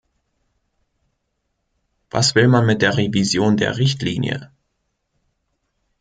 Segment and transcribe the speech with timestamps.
[2.09, 4.49] Was will man mit der Revision der Richtlinie?